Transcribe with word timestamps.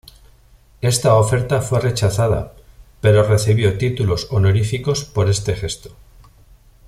Esta 0.81 1.13
oferta 1.13 1.61
fue 1.61 1.79
rechazada, 1.79 2.53
pero 3.01 3.21
recibió 3.21 3.77
títulos 3.77 4.29
honoríficos 4.31 5.05
por 5.05 5.29
este 5.29 5.53
gesto. 5.53 5.95